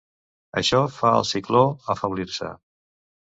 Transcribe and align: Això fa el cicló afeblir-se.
Això 0.61 0.79
fa 0.95 1.11
el 1.17 1.25
cicló 1.33 1.61
afeblir-se. 1.97 2.51